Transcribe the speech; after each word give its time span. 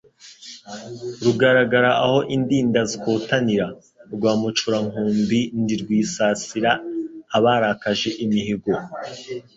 Rugaragara 1.23 1.91
aho 2.05 2.17
Indinda 2.35 2.79
zikotanira, 2.89 3.67
Rwamucurankumbi 4.13 5.39
ndi 5.61 5.75
rwisasira 5.81 6.71
abarakaje 7.37 8.09
imihigo 8.25 8.71